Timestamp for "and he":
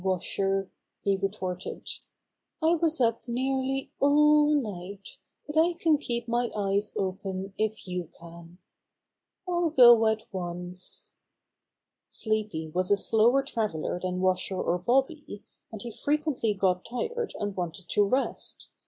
15.71-15.91